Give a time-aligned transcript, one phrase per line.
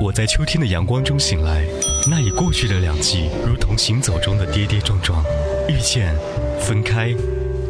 [0.00, 1.62] 我在秋天的阳光中醒来，
[2.08, 5.22] 那已过去的两季，如同行走中的跌跌撞撞，
[5.68, 6.16] 遇见，
[6.58, 7.14] 分开，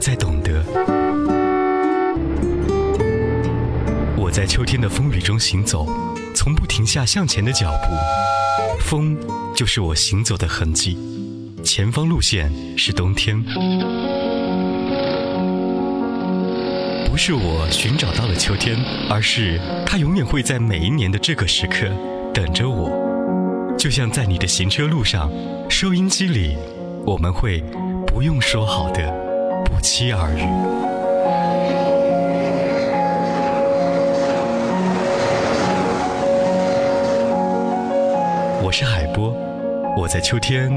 [0.00, 0.62] 再懂得。
[4.16, 5.88] 我在秋天的风雨中行走，
[6.32, 9.19] 从不停下向前的脚步，风
[9.53, 10.97] 就是我行走的痕迹，
[11.65, 13.42] 前方路线是冬天。
[17.10, 18.78] 不是我寻找到了秋天，
[19.10, 21.88] 而是它永远会在每一年的这个时刻
[22.33, 22.91] 等着我。
[23.78, 25.30] 就像在你的行车路上，
[25.68, 26.56] 收音机里，
[27.06, 27.62] 我们会
[28.06, 29.10] 不用说好的
[29.64, 30.42] 不期而遇。
[38.62, 39.34] 我是海波，
[39.96, 40.70] 我在秋天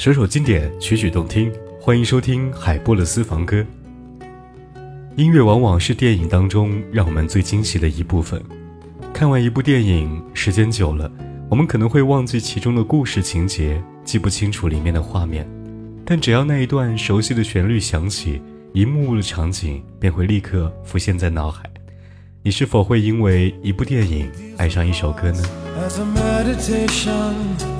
[0.00, 3.62] 首首经典，曲曲动听，欢迎收听海波的私房歌。
[5.14, 8.42] 音乐往往是电影当中让我们最惊喜的一部分。
[9.12, 11.12] 看完一部电影，时间久了，
[11.50, 15.46] 我们可能会忘记其中的故事情节，记不清楚里面的画面，
[16.02, 18.40] 但只要那一段熟悉的旋律响起，
[18.72, 21.70] 一幕幕的场景便会立刻浮现在脑海。
[22.42, 25.42] 你是否会因为一部电影爱上一首歌呢
[25.78, 27.79] ？As a meditation,？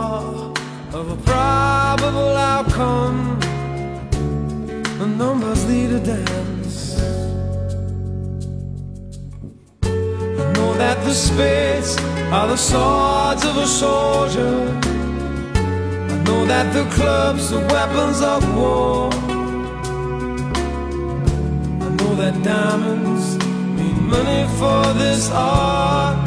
[2.81, 3.39] outcome.
[4.99, 6.99] The numbers lead a dance.
[9.83, 11.97] I know that the spades
[12.35, 14.55] are the swords of a soldier.
[16.13, 19.09] I know that the clubs are weapons of war.
[21.85, 23.25] I know that diamonds
[23.77, 26.17] mean money for this art,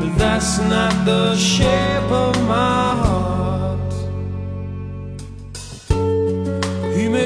[0.00, 3.31] but that's not the shape of my heart.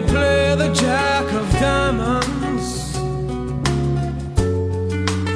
[0.06, 2.96] Play the jack of diamonds,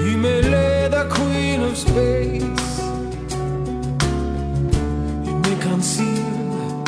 [0.05, 2.81] he may lay the queen of spades,
[5.27, 6.85] he may conceal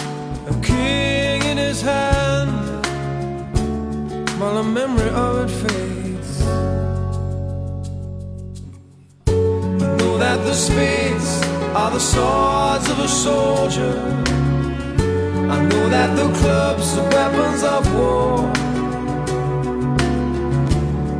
[0.48, 2.50] a king in his hand
[4.38, 6.32] while the memory of it fades.
[9.98, 11.30] Know that the spades
[11.74, 14.31] are the swords of a soldier.
[15.54, 18.38] I know that the clubs are weapons of war.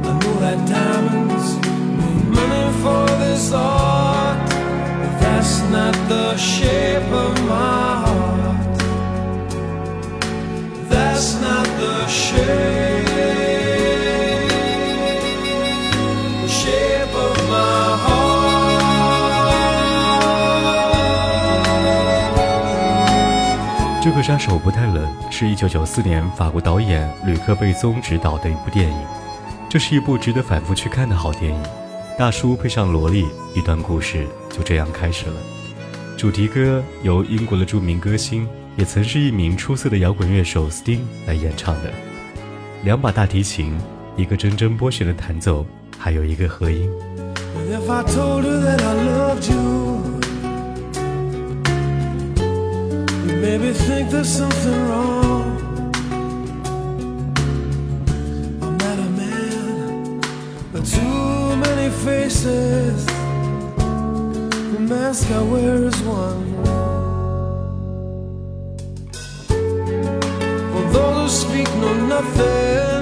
[0.09, 1.49] I know that diamonds
[1.99, 4.39] mean money for this art,
[5.01, 8.79] but that's not the shape of my heart.
[10.89, 13.62] That's not the shape,
[24.23, 28.97] 杀手不太冷是一九九四年法国导演吕克·贝松执导的一部电影，
[29.69, 31.63] 这是一部值得反复去看的好电影。
[32.19, 35.35] 大叔配上萝莉，一段故事就这样开始了。
[36.17, 38.47] 主题歌由英国的著名歌星，
[38.77, 41.91] 也曾是一名出色的摇滚乐手 Sting 来演唱的。
[42.85, 43.77] 两把大提琴，
[44.17, 45.67] 一个铮铮拨弦的弹奏，
[45.99, 46.89] 还有一个和音。
[47.71, 49.72] If I told you that I loved you,
[53.59, 55.43] maybe think there's something wrong.
[58.63, 60.21] I'm not a man,
[60.73, 63.05] but too many faces.
[64.73, 66.43] The mask I wear is one.
[70.73, 73.02] For those who speak know nothing.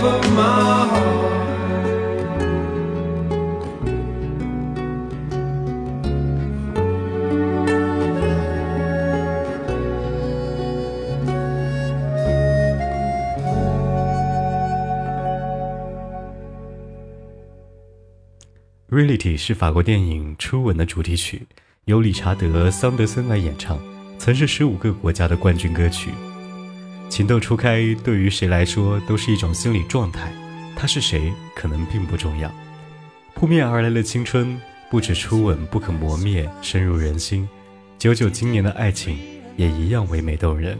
[0.00, 1.30] shape of my heart.
[18.88, 21.46] Reality 是法国电影《初吻》的主题曲，
[21.84, 23.78] 由理查德·桑德森来演唱，
[24.18, 26.10] 曾是十五个国家的冠军歌曲。
[27.10, 30.32] 情窦初开，对于谁来说都是一种心理状态。
[30.76, 32.50] 他是谁，可能并不重要。
[33.34, 34.58] 扑面而来的青春，
[34.88, 37.46] 不止初吻不可磨灭，深入人心。
[37.98, 39.18] 九九今年的爱情，
[39.56, 40.78] 也一样唯美动人。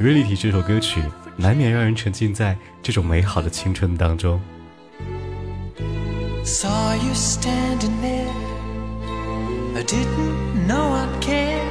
[0.00, 1.02] Reality 这首歌曲，
[1.36, 4.40] 难免让人沉浸在这种美好的青春当中。
[6.44, 8.26] Saw you standing there.
[9.76, 11.67] I didn't know I'd care.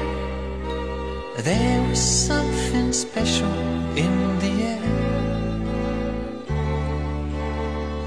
[1.37, 3.53] There was something special
[3.95, 4.81] in the air.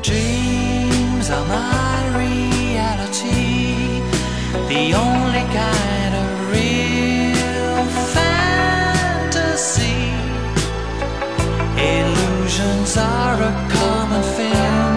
[0.03, 4.03] Dreams are my reality.
[4.67, 7.87] The only kind of real
[8.17, 10.11] fantasy.
[11.79, 14.91] Illusions are a common thing.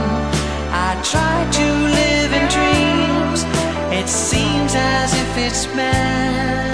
[0.71, 1.67] I try to
[1.99, 3.45] live in dreams.
[3.93, 6.72] It seems as if it's meant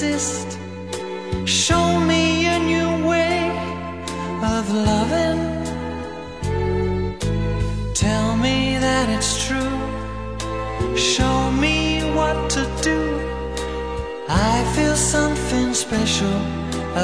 [0.00, 0.58] don't.
[1.46, 3.50] Show me a new way
[4.42, 5.40] of loving.
[7.94, 9.76] Tell me that it's true.
[10.96, 13.00] Show me what to do.
[14.28, 16.40] I feel something special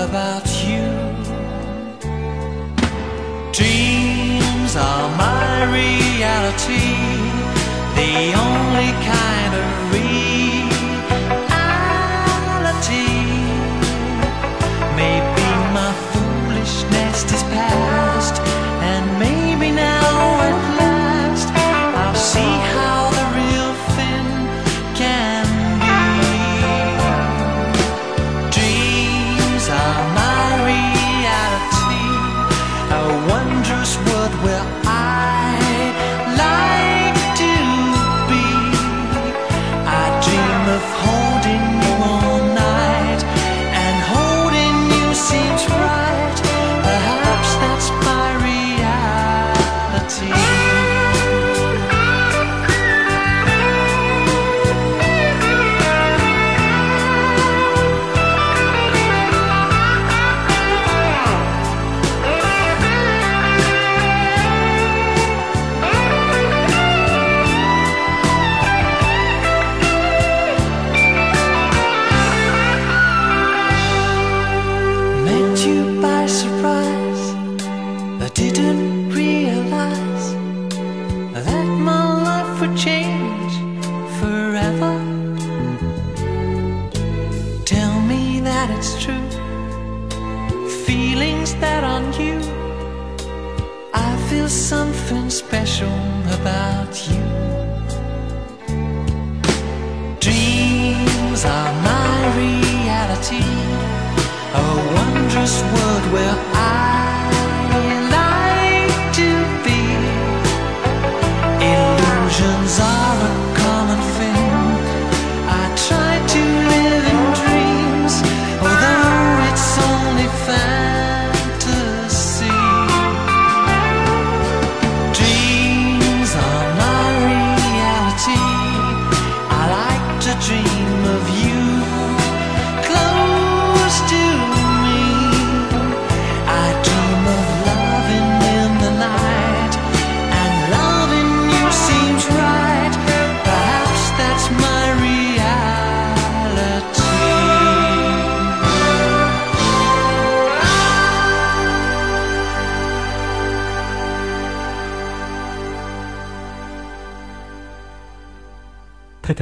[0.04, 0.86] about you.
[3.52, 6.94] Dreams are my reality,
[7.98, 8.14] the
[8.46, 9.43] only kind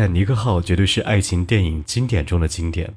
[0.03, 2.93] 坦尼克号绝对是爱情电影经典中的经典，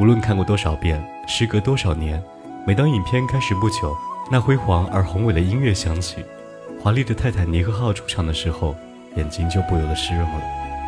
[0.00, 2.22] 无论看过多少遍，时隔多少年，
[2.64, 3.92] 每当影片开始不久，
[4.30, 6.24] 那辉煌而宏伟的音乐响起，
[6.80, 8.76] 华丽的泰坦尼克号出场的时候，
[9.16, 10.40] 眼睛就不由得湿润了，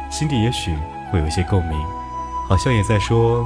[0.09, 0.73] 心底也许
[1.11, 1.77] 会有一些共鸣，
[2.49, 3.45] 好像也在说，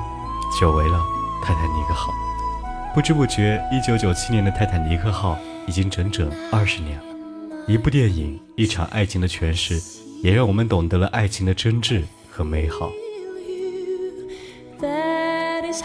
[0.61, 1.03] 久违了
[1.43, 2.13] 泰坦尼克号。
[2.95, 7.05] 不知不觉，一九九七年的泰坦尼克号已经整整二十年了。
[7.67, 9.81] 一部电影，一场爱情的诠释，
[10.25, 12.91] 也让我们懂得了爱情的真挚和美好。
[14.81, 15.83] That is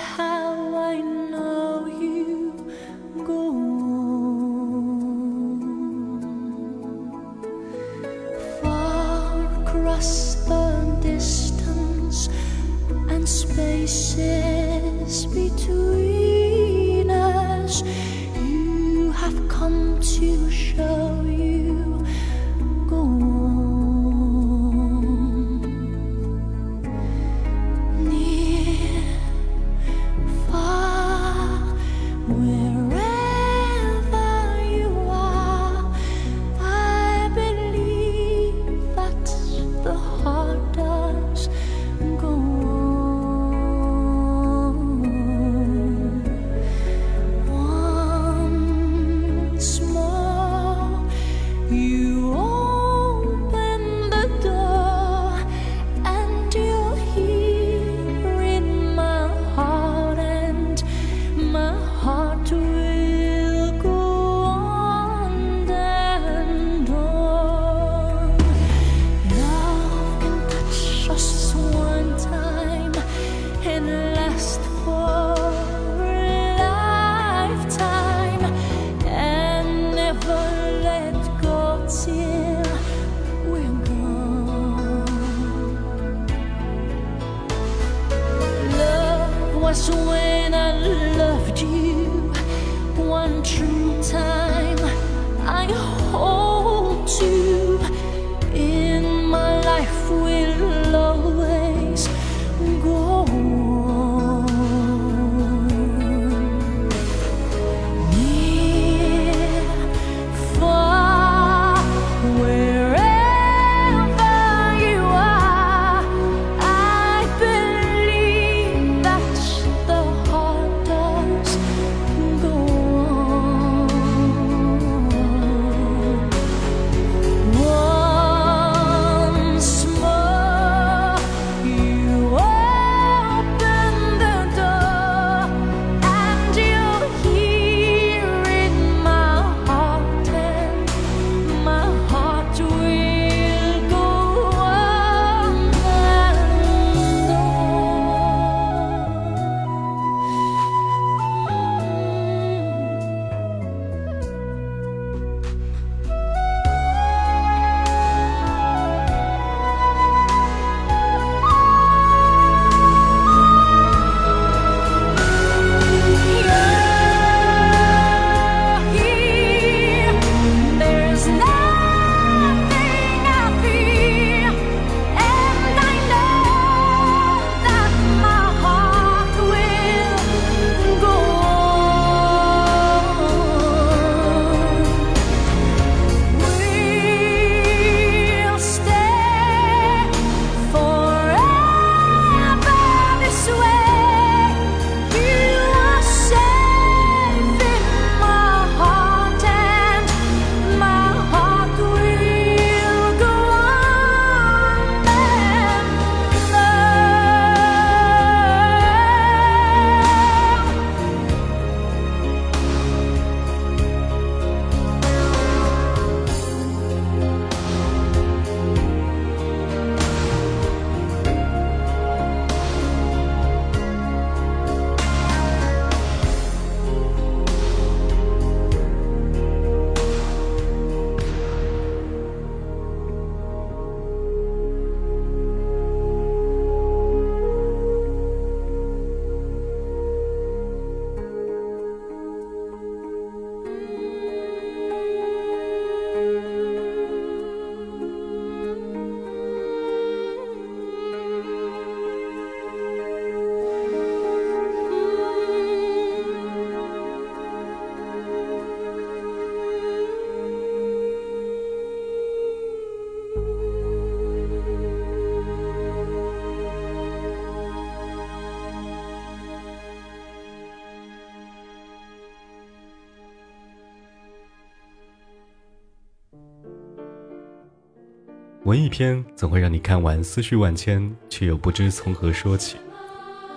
[278.70, 282.78] 文艺片总会让你看完思绪万千，却又不知从何说起。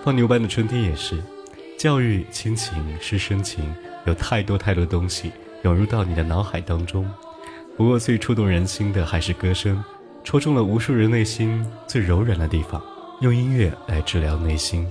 [0.03, 1.23] 放牛班的春天也是，
[1.77, 3.63] 教育、亲情、师生情，
[4.07, 5.31] 有太多太多东西
[5.65, 7.07] 涌入到你的脑海当中。
[7.77, 9.85] 不过最触动人心的还是歌声，
[10.25, 12.83] 戳中了无数人内心最柔软的地方。
[13.21, 14.91] 用音乐来治疗内心。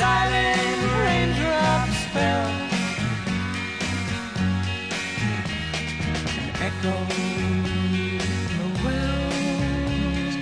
[0.00, 2.50] silent raindrops, fell.
[6.38, 7.10] and Echoed
[8.56, 10.34] the wells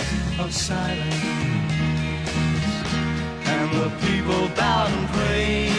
[0.42, 1.24] of silence.
[3.54, 5.72] And the people bowed and prayed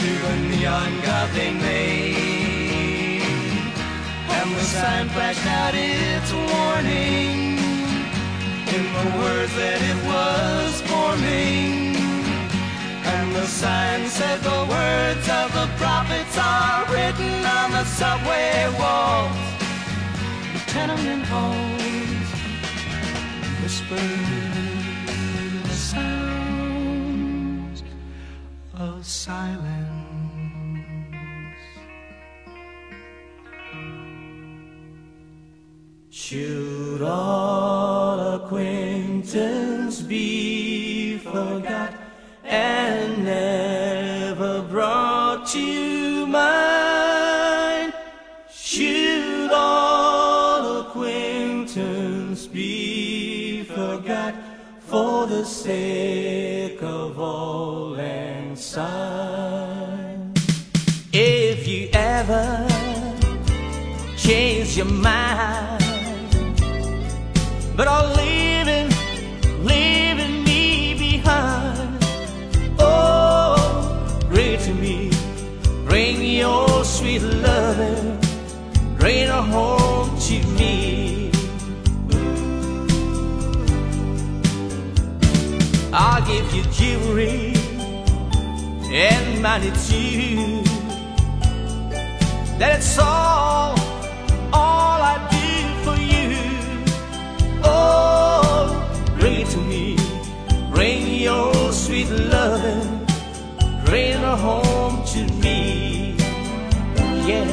[0.00, 3.22] to the neon god they made.
[4.36, 7.47] And the sign flashed out its warning
[8.76, 11.96] in the words that it was forming.
[13.14, 19.36] And the sign said the words of the prophets are written on the subway walls,
[20.66, 22.28] tenement halls,
[23.62, 24.06] whisper
[25.62, 27.82] the sounds
[28.74, 29.88] of silence.
[36.10, 37.57] Should all
[61.12, 62.64] If you ever
[64.16, 65.82] change your mind,
[67.76, 67.88] but
[70.44, 71.98] me behind.
[72.78, 75.10] Oh, bring to me,
[76.22, 78.20] your sweet loving,
[78.96, 81.32] bring her home to me.
[85.92, 87.57] I'll give you jewelry
[88.90, 90.62] and money too.
[92.58, 93.78] That's all,
[94.52, 96.36] all I do for you.
[97.62, 99.96] Oh, bring it to me.
[100.72, 103.06] Bring your sweet loving.
[103.84, 106.16] Bring her home to me.
[107.26, 107.44] Yeah,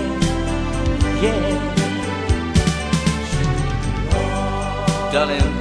[1.21, 1.71] yeah.
[5.11, 5.53] Darling,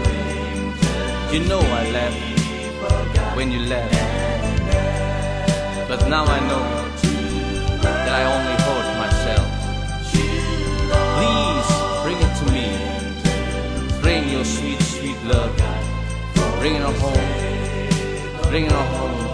[1.33, 4.13] you know I left when you left.
[5.96, 6.64] But now I know
[7.83, 9.46] that I only hurt myself.
[11.14, 11.68] Please
[12.02, 14.00] bring it to me.
[14.02, 15.54] Bring your sweet, sweet love.
[16.59, 18.50] Bring her home.
[18.50, 19.34] Bring her home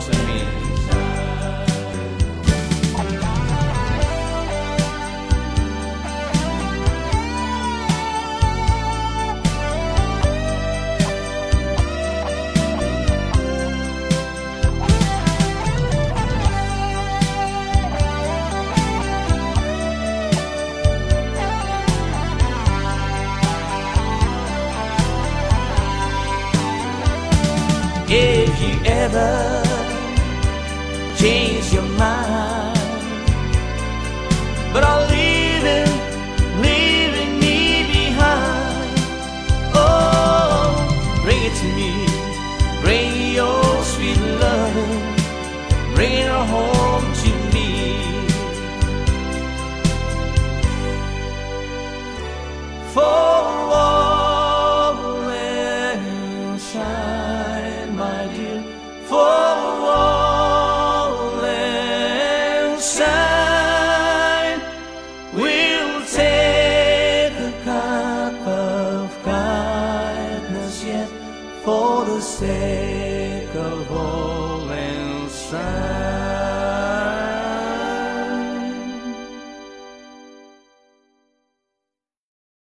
[29.13, 29.50] to